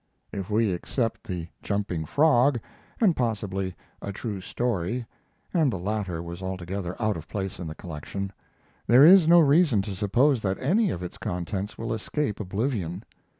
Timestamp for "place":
7.27-7.59